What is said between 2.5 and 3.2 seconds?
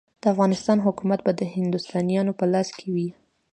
لاس کې وي.